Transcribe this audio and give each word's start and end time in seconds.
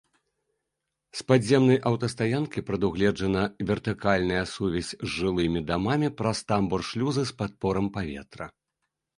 З 1.19 1.25
падземнай 1.31 1.79
аўтастаянкі 1.89 2.63
прадугледжана 2.69 3.43
вертыкальная 3.73 4.41
сувязь 4.55 4.89
з 5.05 5.13
жылымі 5.17 5.59
дамамі 5.69 6.09
праз 6.23 6.37
тамбур-шлюзы 6.53 7.23
з 7.33 7.41
падпорам 7.43 7.85
паветра. 8.01 8.45